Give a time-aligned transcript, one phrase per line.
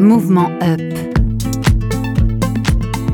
[0.00, 0.80] Mouvement Up.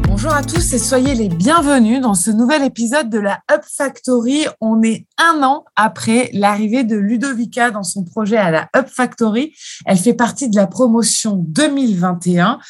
[0.06, 4.46] Bonjour à tous et soyez les bienvenus dans ce nouvel épisode de la Up Factory.
[4.60, 9.52] On est un an après l'arrivée de Ludovica dans son projet à la Up Factory.
[9.84, 12.60] Elle fait partie de la promotion 2021.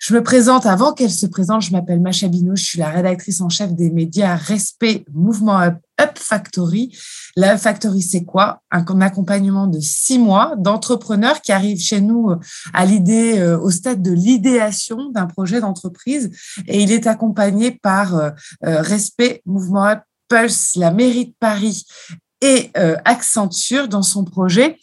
[0.00, 1.62] Je me présente avant qu'elle se présente.
[1.62, 2.56] Je m'appelle Macha Bino.
[2.56, 6.96] Je suis la rédactrice en chef des médias Respect Mouvement Up Up Factory.
[7.36, 8.62] La Up Factory, c'est quoi?
[8.70, 12.36] Un accompagnement de six mois d'entrepreneurs qui arrivent chez nous euh,
[12.72, 16.30] à l'idée, euh, au stade de l'idéation d'un projet d'entreprise.
[16.66, 18.30] Et il est accompagné par euh,
[18.62, 21.84] Respect Mouvement Up Pulse, la mairie de Paris
[22.40, 22.70] et
[23.04, 24.78] Accenture dans son projet.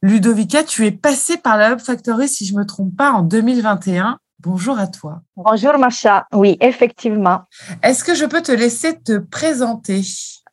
[0.00, 3.22] Ludovica, tu es passée par la Up Factory, si je ne me trompe pas, en
[3.22, 4.18] 2021.
[4.38, 5.22] Bonjour à toi.
[5.34, 6.26] Bonjour Macha.
[6.32, 7.42] Oui, effectivement.
[7.82, 10.02] Est-ce que je peux te laisser te présenter?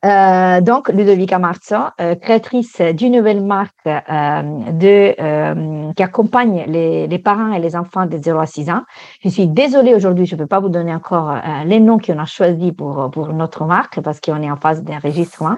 [0.06, 7.08] Euh, donc, Ludovica Marzo, euh, créatrice d'une nouvelle marque euh, de, euh, qui accompagne les,
[7.08, 8.84] les, parents et les enfants de 0 à 6 ans.
[9.24, 12.20] Je suis désolée aujourd'hui, je ne peux pas vous donner encore euh, les noms qu'on
[12.20, 15.58] a choisis pour, pour notre marque parce qu'on est en phase d'enregistrement.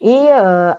[0.00, 0.28] Et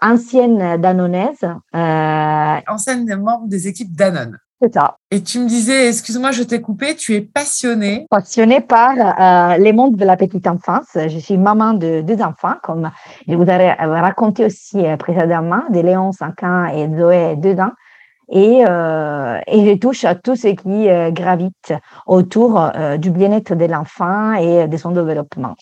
[0.02, 1.44] ancienne danonaise.
[1.73, 4.38] ancienne membre des équipes Danone.
[4.62, 4.98] C'est ça.
[5.10, 8.06] Et tu me disais, excuse-moi, je t'ai coupé, tu es passionnée.
[8.10, 10.88] Passionnée par euh, les mondes de la petite enfance.
[10.96, 12.92] Je suis maman de deux enfants, comme
[13.28, 17.72] je vous ai raconté aussi euh, précédemment, de Léon, 5 ans, et Zoé, 2 ans.
[18.32, 21.74] Et, euh, et je touche à tout ce qui euh, gravite
[22.06, 25.56] autour euh, du bien-être de l'enfant et de son développement.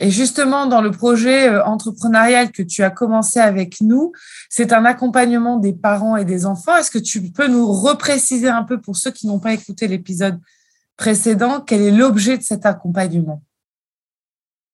[0.00, 4.12] Et justement, dans le projet euh, entrepreneurial que tu as commencé avec nous,
[4.48, 6.76] c'est un accompagnement des parents et des enfants.
[6.76, 10.40] Est-ce que tu peux nous repréciser un peu pour ceux qui n'ont pas écouté l'épisode
[10.96, 13.42] précédent, quel est l'objet de cet accompagnement?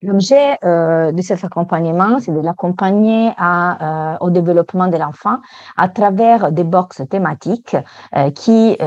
[0.03, 5.41] L'objet euh, de cet accompagnement, c'est de l'accompagner euh, au développement de l'enfant
[5.77, 7.77] à travers des boxes thématiques
[8.17, 8.79] euh, qui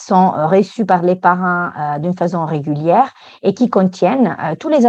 [0.00, 3.12] sont reçus par les parents d'une façon régulière
[3.42, 4.86] et qui contiennent tous les,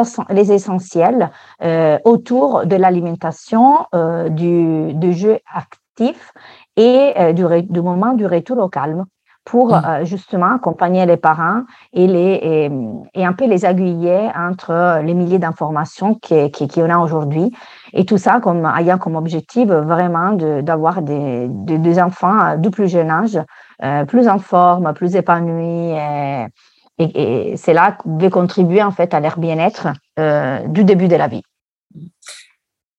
[0.52, 1.30] essentiels
[2.06, 3.86] autour de l'alimentation,
[4.30, 6.32] du, du jeu actif
[6.78, 9.06] et du, du moment du retour au calme
[9.50, 9.82] pour mmh.
[9.84, 12.72] euh, justement accompagner les parents et, les, et,
[13.16, 17.52] et, un peu les aiguiller entre les milliers d'informations qu'on qui, qui a aujourd'hui.
[17.94, 22.88] Et tout ça comme, ayant comme objectif vraiment d'avoir des, des, des, enfants de plus
[22.88, 23.40] jeune âge,
[23.84, 25.98] euh, plus en forme, plus épanouis.
[25.98, 26.46] Et,
[27.00, 29.88] et, et c'est là de contribuer en fait à leur bien-être
[30.20, 31.42] euh, du début de la vie.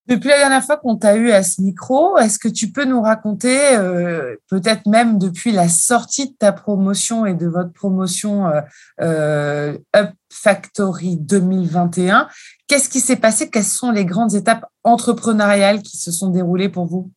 [0.07, 3.01] Depuis la dernière fois qu'on t'a eu à ce micro, est-ce que tu peux nous
[3.01, 8.61] raconter, euh, peut-être même depuis la sortie de ta promotion et de votre promotion euh,
[9.03, 12.29] euh, Up Factory 2021,
[12.67, 13.51] qu'est-ce qui s'est passé?
[13.51, 17.11] Quelles sont les grandes étapes entrepreneuriales qui se sont déroulées pour vous?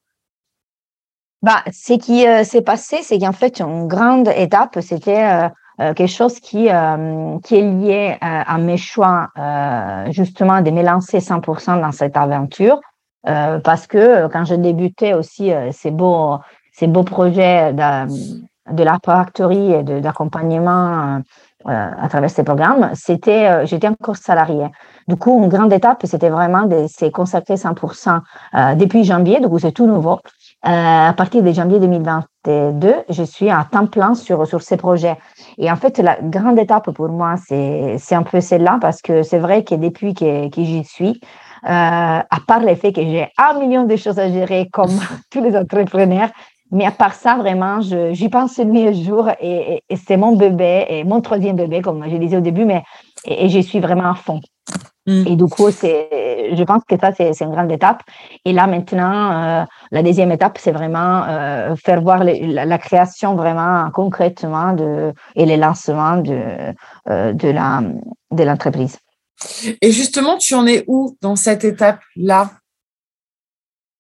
[1.42, 6.10] Bah, Ce qui s'est passé, c'est qu'en fait, une grande étape, c'était euh, euh, quelque
[6.10, 11.20] chose qui, euh, qui est lié à, à mes choix, euh, justement, de me lancer
[11.20, 12.80] 100% dans cette aventure.
[13.64, 16.40] parce que quand je débutais aussi ces beaux,
[16.74, 18.08] ces beaux projets de,
[18.74, 21.22] de la factory et d'accompagnement
[21.66, 24.68] à travers ces programmes, c'était, j'étais encore salarié.
[25.08, 28.20] Du coup, une grande étape, c'était vraiment de se consacrer 100%
[28.76, 30.20] depuis janvier, coup, c'est tout nouveau.
[30.66, 30.70] Euh,
[31.10, 35.18] à partir de janvier 2022, je suis à temps plein sur, sur ces projets.
[35.58, 39.24] Et en fait, la grande étape pour moi, c'est, c'est un peu celle-là parce que
[39.24, 41.20] c'est vrai que depuis que, que j'y suis,
[41.66, 44.92] euh, à part le fait que j'ai un million de choses à gérer comme
[45.32, 46.30] tous les entrepreneurs,
[46.72, 50.18] mais à part ça, vraiment, je, j'y pense nuit et jour et, et, et, c'est
[50.18, 52.84] mon bébé et mon troisième bébé, comme je disais au début, mais
[53.26, 54.40] et, et j'y suis vraiment à fond.
[55.06, 55.28] Mm.
[55.28, 58.02] Et du coup, c'est, je pense que ça, c'est, une grande étape.
[58.46, 62.78] Et là, maintenant, euh, la deuxième étape, c'est vraiment euh, faire voir les, la, la,
[62.78, 66.74] création vraiment concrètement de, et les lancements de,
[67.10, 67.82] euh, de, la,
[68.32, 68.98] de l'entreprise.
[69.82, 72.52] Et justement, tu en es où dans cette étape-là?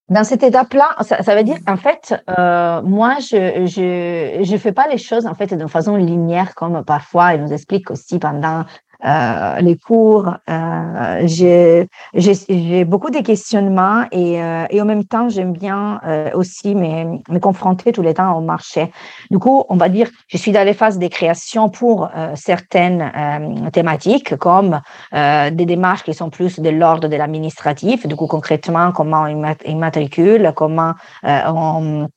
[0.09, 4.73] Dans cette étape-là, ça, ça, veut dire en fait, euh, moi, je je je fais
[4.73, 8.65] pas les choses en fait de façon linéaire comme parfois il nous explique aussi pendant
[9.05, 10.33] euh, les cours.
[10.49, 16.75] Euh, j'ai beaucoup de questionnements et, euh, et en même temps, j'aime bien euh, aussi
[16.75, 18.91] me, me, confronter tous les temps au marché.
[19.29, 23.11] Du coup, on va dire, je suis dans les phases de création pour euh, certaines
[23.15, 24.81] euh, thématiques comme
[25.13, 28.07] des démarches qui sont plus de l'ordre de l'administratif.
[28.07, 32.07] Du coup, concrètement, comment on immatricule, comment on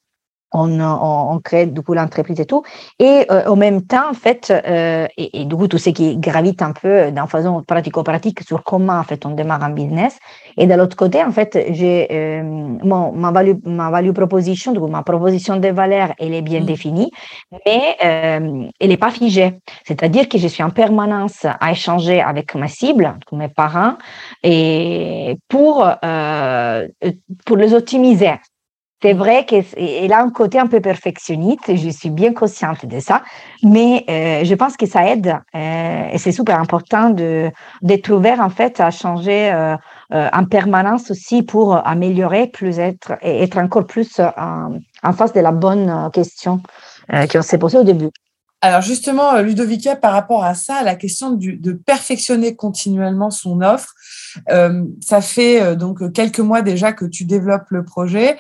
[0.57, 2.63] on, crée du coup l'entreprise et tout.
[2.99, 6.63] Et euh, en même temps, en fait, euh, et, du coup, tout ce qui gravite
[6.63, 10.19] un peu dans façon pratico-pratique sur comment en fait on démarre un business.
[10.57, 12.43] Et de l'autre côté, en fait, j'ai euh,
[12.83, 16.67] ma value, ma value proposition, du coup, ma proposition de valeur, elle est bien mmh.
[16.67, 17.11] définie,
[17.67, 19.55] mais elle n'est pas figée.
[19.85, 23.95] C'est-à-dire que je suis en permanence à échanger avec ma cible, mes parents,
[24.43, 25.87] et pour,
[27.45, 28.33] pour les optimiser.
[29.03, 33.23] C'est vrai qu'elle a un côté un peu perfectionniste, je suis bien consciente de ça,
[33.63, 38.49] mais euh, je pense que ça aide euh, et c'est super important d'être ouvert en
[38.49, 39.77] fait à changer euh,
[40.11, 45.41] en permanence aussi pour améliorer, plus être et être encore plus en, en face de
[45.41, 46.63] la bonne question
[47.11, 48.11] qu'on s'est posée au début.
[48.67, 53.95] Alors justement, euh, Ludovica, par rapport à ça, la question de perfectionner continuellement son offre,
[54.51, 58.37] euh, ça fait euh, donc quelques mois déjà que tu développes le projet.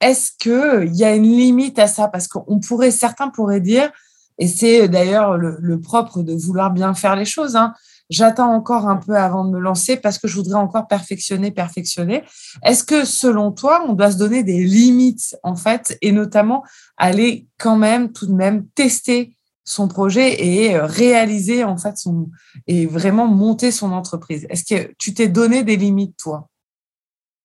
[0.00, 2.08] Est-ce qu'il y a une limite à ça?
[2.08, 3.90] Parce qu'on pourrait, certains pourraient dire,
[4.38, 7.74] et c'est d'ailleurs le, propre de vouloir bien faire les choses, hein,
[8.08, 12.24] j'attends encore un peu avant de me lancer parce que je voudrais encore perfectionner, perfectionner.
[12.64, 16.64] Est-ce que selon toi, on doit se donner des limites en fait et notamment
[16.96, 22.28] aller quand même tout de même tester son projet et euh, réaliser en fait son
[22.66, 24.46] et vraiment monter son entreprise.
[24.50, 26.48] Est-ce que tu t'es donné des limites toi?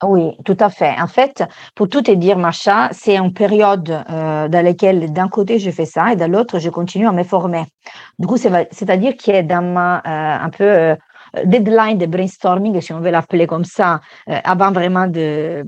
[0.03, 0.93] Oui, tout à fait.
[1.01, 1.43] En fait,
[1.73, 5.85] pour tout te dire, Macha, c'est une période euh, dans laquelle d'un côté je fais
[5.87, 7.63] ça et de l'autre je continue à me former.
[8.19, 10.95] Du coup, c'est-à-dire qu'il est dans ma euh, un peu
[11.45, 15.63] deadline de brainstorming, si on veut l'appeler comme ça, euh, avant vraiment de,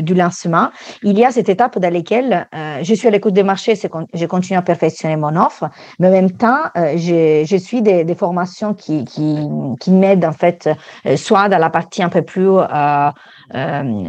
[0.00, 0.68] du lancement,
[1.02, 3.74] il y a cette étape dans laquelle euh, je suis à l'écoute des marchés,
[4.14, 8.74] je continue à perfectionner mon offre, mais en même temps, euh, je, suis des, formations
[8.74, 10.68] qui, qui, m'aident en fait,
[11.16, 12.58] soit dans la partie un peu plus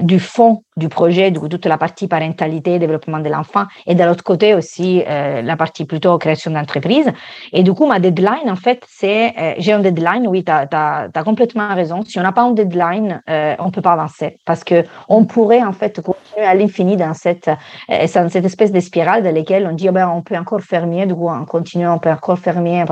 [0.04, 4.24] du fond du projet, coup, toute la partie parentalité, développement de l'enfant, et de l'autre
[4.24, 7.12] côté aussi la partie plutôt création d'entreprise.
[7.54, 11.20] Et du coup, ma deadline, en fait, c'est, j'ai un deadline, oui, tu as tu
[11.20, 12.04] as, complètement raison.
[12.06, 15.26] Si on n'a pas un deadline, euh, on ne peut pas avancer parce que on
[15.26, 19.68] pourrait en fait continuer à l'infini dans cette, euh, cette espèce de spirale dans laquelle
[19.68, 22.12] on dit oh ben, on peut encore faire mieux, du coup on continue, on peut
[22.12, 22.84] encore faire mieux.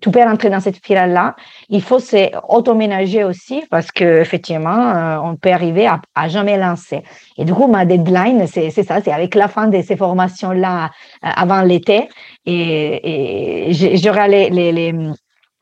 [0.00, 1.36] Tout peut rentrer dans cette spirale-là.
[1.68, 7.02] Il faut s'automénager aussi parce que effectivement, euh, on peut arriver à, à, jamais lancer.
[7.36, 10.90] Et du coup, ma deadline, c'est ça, c'est avec la fin de ces formations-là
[11.22, 12.08] avant l'été.
[12.46, 14.92] Et, et j'aurai les, les, les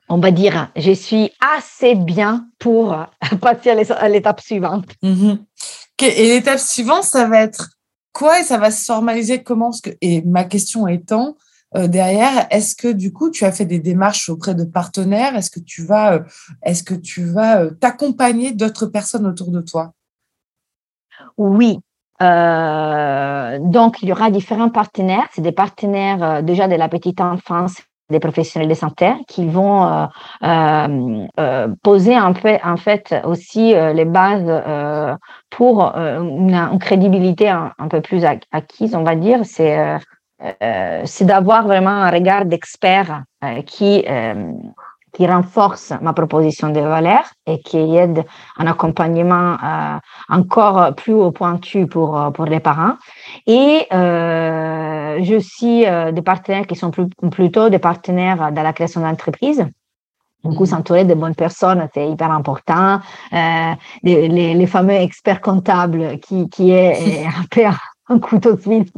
[0.08, 2.96] on va dire, je suis assez bien pour
[3.40, 4.84] passer à l'étape suivante.
[5.02, 5.44] Mhm.
[6.00, 7.70] Et l'étape suivante, ça va être
[8.12, 9.70] quoi et ça va se formaliser comment?
[10.00, 11.36] Et ma question étant,
[11.76, 15.36] euh, derrière, est-ce que du coup, tu as fait des démarches auprès de partenaires?
[15.36, 16.20] Est-ce que tu vas, euh,
[16.62, 19.92] est-ce que tu vas euh, t'accompagner d'autres personnes autour de toi?
[21.38, 21.78] Oui.
[22.20, 25.28] donc, il y aura différents partenaires.
[25.34, 27.74] C'est des partenaires déjà de la petite enfance
[28.10, 30.06] des professionnels de santé qui vont euh,
[30.44, 35.18] euh, euh, poser un peu, en fait aussi les bases
[35.50, 39.40] pour une, crédibilité un, peu plus acquise, on va dire.
[39.44, 39.98] C'est
[41.04, 43.22] c'est d'avoir vraiment un regard d'expert
[43.66, 44.04] qui
[45.12, 48.24] qui renforce ma proposition de valeur et qui aide
[48.56, 49.98] un accompagnement euh,
[50.28, 52.96] encore plus au pointu pour, pour les parents.
[53.46, 58.72] Et euh, je suis euh, des partenaires qui sont plus, plutôt des partenaires dans la
[58.72, 59.66] création d'entreprise.
[60.44, 60.66] Du coup, mhm.
[60.66, 62.98] s'entourer de bonnes personnes, c'est hyper important.
[63.32, 63.72] Euh,
[64.02, 67.64] les, les, fameux experts comptables qui, qui est un peu
[68.20, 68.92] couteau suisse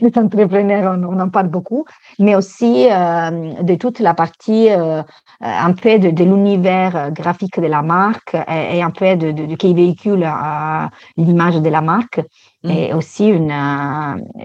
[0.00, 1.84] des entrepreneurs, on, en parle beaucoup,
[2.18, 5.02] mais aussi euh, de toute la partie euh,
[5.40, 9.74] un peu de, de l'univers graphique de la marque et, un peu de, de, qui
[9.74, 10.86] véhicule euh,
[11.16, 12.20] l'image de la marque.
[12.64, 12.70] Mm.
[12.70, 13.54] Et aussi, une,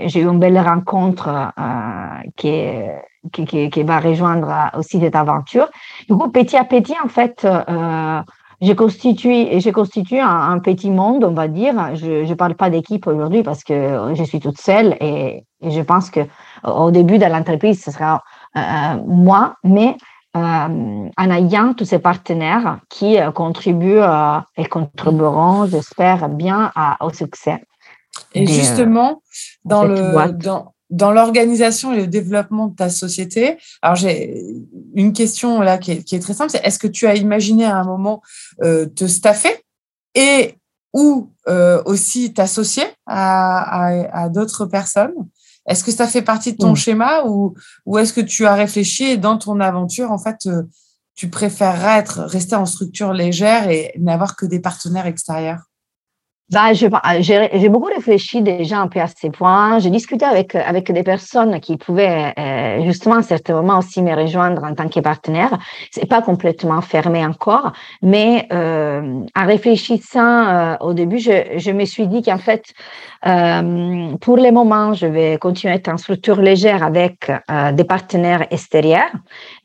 [0.06, 1.52] j'ai eu une belle rencontre
[2.36, 2.54] qui,
[3.32, 5.68] qui, qui, va rejoindre aussi cette aventure.
[6.08, 7.48] Du coup, petit à petit, en fait,
[8.64, 11.96] j'ai constitué, j'ai constitué un, petit monde, on va dire.
[11.96, 16.10] Je ne parle pas d'équipe aujourd'hui parce que je suis toute seule et, je pense
[16.10, 16.22] que
[16.64, 18.22] au début de l'entreprise, ce sera
[18.56, 19.98] euh, euh, moi, mais
[20.36, 24.02] euh, en ayant tous ces partenaires qui contribuent
[24.58, 27.64] et contribueront, j'espère bien, au succès.
[28.34, 29.22] Et justement,
[29.66, 34.46] dans le, dans, dans l'organisation et le développement de ta société, alors j'ai
[34.94, 37.84] une question là qui est, très simple, c'est est-ce que tu as imaginé à un
[37.84, 38.22] moment
[38.62, 39.56] euh, te staffer
[40.14, 40.54] et
[40.94, 45.16] ou euh, aussi t'associer à, d'autres personnes?
[45.68, 47.56] Est-ce que ça fait partie de ton schéma ou,
[47.88, 50.62] ou est-ce que tu as réfléchi et dans ton aventure, en fait, euh,
[51.16, 55.64] tu préférerais être, rester en structure légère et n'avoir que des partenaires extérieurs?
[56.52, 59.80] Bah, j'ai beaucoup réfléchi déjà un peu à ces points.
[59.80, 64.14] J'ai discuté avec, avec des personnes qui pouvaient euh, justement à certains moments aussi me
[64.14, 65.58] rejoindre en tant que partenaire.
[65.90, 67.72] C'est pas complètement fermé encore,
[68.02, 72.74] mais euh, en réfléchissant euh, au début, je, je me suis dit qu'en fait,
[73.26, 77.86] euh, pour le moment, je vais continuer à être en structure légère avec euh, des
[77.86, 79.12] partenaires extérieurs,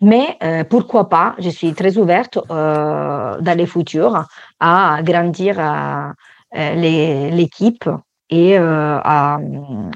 [0.00, 4.24] mais euh, pourquoi pas, je suis très ouverte dans les futurs
[4.60, 6.12] à grandir à euh,
[6.52, 7.88] l'équipe
[8.30, 9.40] et euh, à,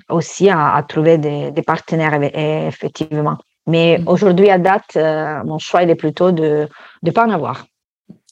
[0.09, 3.38] aussi à, trouver des, partenaires effectivement.
[3.66, 4.09] Mais mm.
[4.09, 6.68] aujourd'hui, à date, euh, mon choix il est plutôt de
[7.02, 7.66] ne pas en avoir.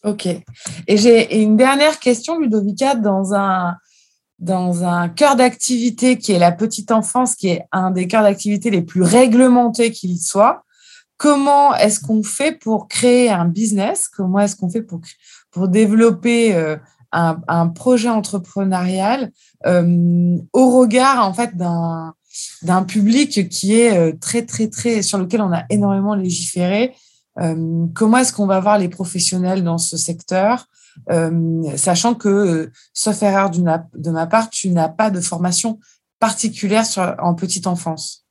[0.05, 0.27] Ok.
[0.27, 3.77] Et j'ai une dernière question, Ludovica, dans un,
[4.39, 8.71] dans un cœur d'activité qui est la petite enfance, qui est un des cœurs d'activité
[8.71, 10.65] les plus réglementés qu'il soit.
[11.19, 14.09] Comment est-ce qu'on fait pour créer un business?
[14.09, 15.00] Comment est-ce qu'on fait pour,
[15.50, 16.55] pour développer
[17.12, 19.31] un, projet entrepreneurial
[19.67, 22.14] euh, au regard en fait d'un
[22.62, 26.95] d'un public qui est euh, très très très sur lequel on a énormément légiféré.
[27.38, 30.67] Euh, comment est-ce qu'on va voir les professionnels dans ce secteur,
[31.76, 35.79] sachant que, sauf erreur de ma part, tu n'as pas de formation
[36.19, 36.85] particulière
[37.21, 38.26] en petite enfance.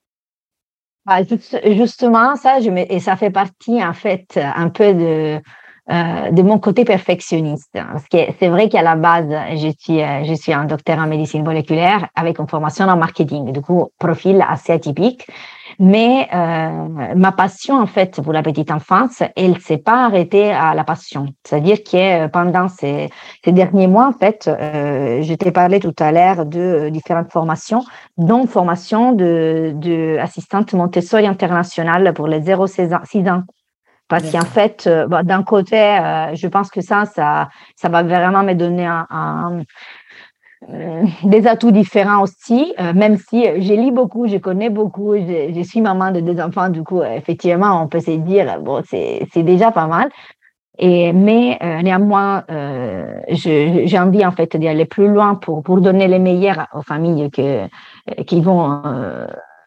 [1.05, 1.24] Bah,
[1.65, 5.41] justement, ça, je et ça fait partie en fait un peu de,
[5.91, 7.72] euh, de mon côté perfectionniste.
[7.74, 11.08] Parce que c'est vrai qu'à la base, je suis, euh, je suis un docteur en
[11.08, 15.25] médecine moléculaire avec une formation en marketing, du coup, profil assez atypique.
[15.79, 20.74] Mais euh, ma passion, en fait, pour la petite enfance, elle s'est pas arrêtée à
[20.74, 21.27] la passion.
[21.46, 23.10] C'est-à-dire que pendant ces,
[23.46, 27.84] ces, derniers mois, en fait, euh, je t'ai parlé tout à l'heure de différentes formations,
[28.17, 33.43] dont formation de, de assistante Montessori internationale pour les 0-6 ans
[34.10, 38.44] parce qu'en fait, euh, d'un côté, euh, je pense que ça, ça, ça va vraiment
[38.44, 39.62] me donner un,
[40.68, 45.80] euh, des atouts différents aussi, même si je lis beaucoup, je connais beaucoup, je, suis
[45.80, 49.88] maman de deux enfants, du coup, effectivement, on peut se dire, bon, c'est déjà pas
[49.88, 50.10] mal.
[50.82, 52.44] Et, mais néanmoins,
[53.30, 57.68] j'ai envie en fait d'aller plus loin pour, pour donner les meilleurs aux familles que,
[58.24, 58.82] qui vont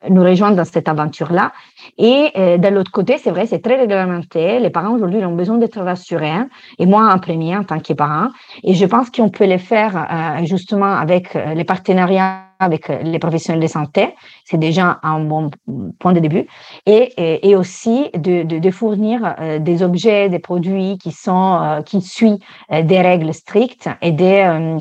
[0.09, 1.53] nous rejoindre dans cette aventure-là.
[1.99, 4.59] Et euh, de l'autre côté, c'est vrai, c'est très réglementé.
[4.59, 6.49] Les parents aujourd'hui ont besoin d'être rassurés, hein.
[6.79, 8.29] et moi en premier en tant que parent.
[8.65, 13.19] Et je pense qu'on peut les faire euh, justement avec euh, les partenariats avec les
[13.19, 15.51] professionnels de santé, c'est déjà un bon
[15.99, 16.47] point de début,
[16.87, 22.39] et, et, aussi de, de, de fournir des objets, des produits qui sont qui suivent
[22.71, 24.79] des règles strictes et des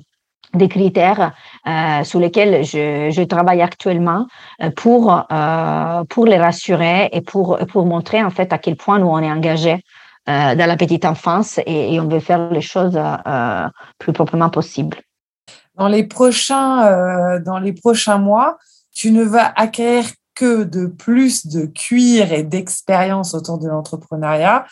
[0.54, 1.34] des critères
[1.68, 4.28] euh, sur lesquels je, je, travaille actuellement
[4.62, 9.00] euh, pour euh, pour les rassurer et pour pour montrer en fait à quel point
[9.00, 9.84] nous on est engagé
[10.30, 13.68] euh, dans la petite enfance et, et, on veut faire les choses euh,
[13.98, 14.98] plus proprement possible.
[15.76, 18.58] Dans les prochains euh, dans les prochains mois,
[18.94, 20.06] tu ne vas acquérir
[20.36, 24.66] que de plus de cuir et d'expérience autour de l'entrepreneuriat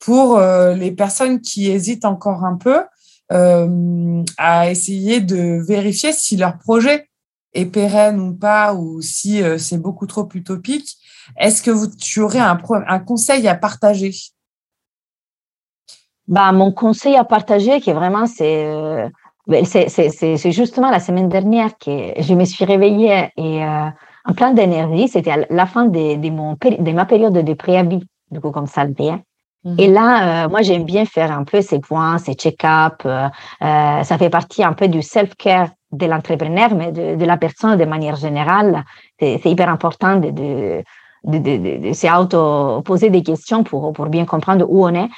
[0.00, 2.82] pour les personnes qui hésitent encore un peu
[3.30, 7.08] à essayer de vérifier si leur projet
[7.54, 10.96] est pérenne ou pas, ou si euh, c'est beaucoup trop utopique.
[11.36, 14.12] Est-ce que vous, tu aurais un, un conseil à partager?
[16.26, 19.08] Bah, Mon conseil à partager, qui est vraiment, c'est euh,
[19.46, 23.88] ben, c'est justement la semaine dernière que je me suis réveillée et euh,
[24.26, 25.08] en plein d'énergie.
[25.08, 28.84] C'était la fin de, de, mon, de ma période de préavis, du coup, comme ça
[28.84, 29.22] le bien.
[29.64, 29.94] Et mhm.
[29.94, 33.02] là, euh, moi, j'aime bien faire un peu ces points, ces check-up.
[33.04, 33.28] Euh,
[33.62, 37.76] euh, ça fait partie un peu du self-care de l'entrepreneur, mais de, de, la personne
[37.76, 38.84] de manière générale.
[39.18, 40.82] C'est hyper important de, de,
[41.24, 45.08] de, de, de s'auto-poser des questions pour, pour bien comprendre où on est.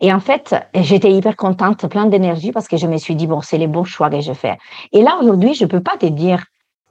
[0.00, 3.40] Et en fait, j'étais hyper contente, plein d'énergie parce que je me suis dit, bon,
[3.42, 4.58] c'est les bons choix que je fais.
[4.92, 6.44] Et là, aujourd'hui, je peux pas te dire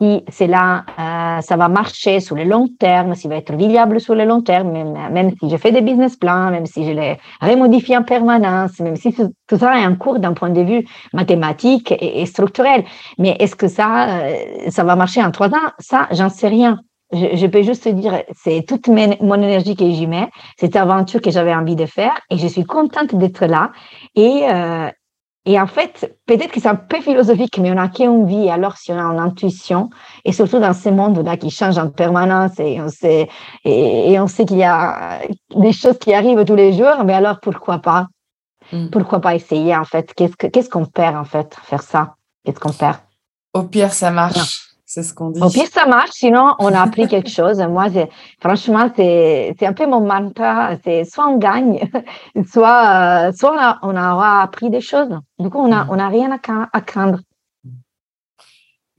[0.04, 4.00] si c'est là, euh, ça va marcher sur le long terme, s'il va être viable
[4.00, 6.92] sur le long terme, même, même si je fais des business plans, même si je
[6.92, 10.86] les remodifie en permanence, même si tout ça est en cours d'un point de vue
[11.14, 12.84] mathématique et, structurel.
[13.18, 14.36] Mais est-ce que ça, euh,
[14.70, 15.70] ça va marcher en trois ans?
[15.80, 16.80] Ça, j'en sais rien.
[17.12, 21.30] Je, je, peux juste dire, c'est toute mon énergie que j'y mets, cette aventure que
[21.30, 23.72] j'avais envie de faire, et je suis contente d'être là.
[24.16, 24.90] Et, euh,
[25.46, 28.78] et en fait, peut-être que c'est un peu philosophique, mais on n'a qu'une vie, alors
[28.78, 29.90] si on a une intuition,
[30.24, 33.28] et surtout dans ce monde-là qui change en permanence, et on sait,
[33.66, 35.20] et, on sait qu'il y a
[35.54, 38.08] des choses qui arrivent tous les jours, mais alors pourquoi pas?
[38.72, 38.88] Mm.
[38.90, 40.14] Pourquoi pas essayer, en fait?
[40.14, 42.16] Qu'est-ce qu'on perd, en fait, faire ça?
[42.46, 43.00] Qu'est-ce qu'on perd?
[43.54, 44.63] Au pire, ça marche.
[44.94, 45.42] C'est ce qu'on dit.
[45.42, 47.58] Au pire, ça marche, sinon on a appris quelque chose.
[47.58, 47.88] Moi,
[48.40, 50.78] franchement, c'est un peu mon mantra.
[50.84, 51.90] C'est soit on gagne,
[52.52, 55.10] soit, euh, soit on, a, on, aura appris des choses.
[55.40, 56.38] Du coup, on n'a on a rien à,
[56.72, 57.22] à craindre.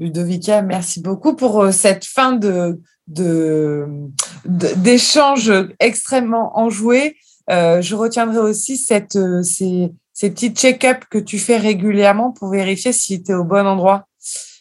[0.01, 7.15] Ludovica, merci beaucoup pour cette fin de, d'échange extrêmement enjoué.
[7.49, 13.23] je retiendrai aussi cette, ces, ces petits check-up que tu fais régulièrement pour vérifier si
[13.23, 14.09] tu es au bon endroit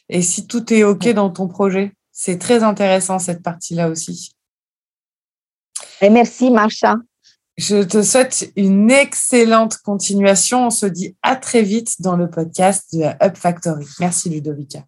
[0.10, 1.94] et si tout est OK dans ton projet.
[2.12, 4.36] C'est très intéressant cette partie-là aussi.
[6.02, 6.98] Et merci, Marcha.
[7.58, 10.68] Je te souhaite une excellente continuation.
[10.68, 13.86] On se dit à très vite dans le podcast de la Up Factory.
[14.00, 14.86] Merci, Ludovica.